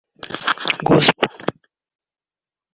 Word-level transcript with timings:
gospel 0.87 1.13